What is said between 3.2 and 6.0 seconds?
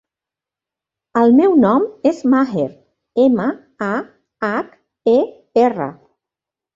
ema, a, hac, e, erra.